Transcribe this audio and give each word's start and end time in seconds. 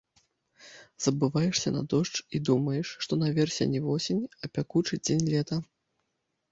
Забываешся 1.05 1.73
на 1.75 1.83
дождж 1.93 2.17
і 2.39 2.43
думаеш, 2.51 2.87
што 3.07 3.21
наверсе 3.25 3.63
не 3.75 3.79
восень, 3.87 4.23
а 4.43 4.55
пякучы 4.57 4.95
дзень 5.05 5.27
лета. 5.37 5.55